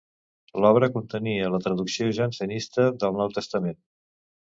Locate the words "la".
1.55-1.59